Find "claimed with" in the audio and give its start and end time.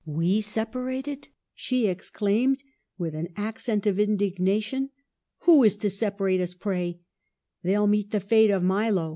2.09-3.13